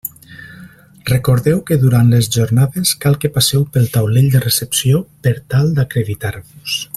[1.09, 6.81] Recordeu que durant les Jornades cal que passeu pel taulell de recepció per tal d'acreditar-vos.